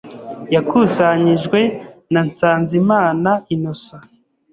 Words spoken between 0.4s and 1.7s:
yakusanyijwe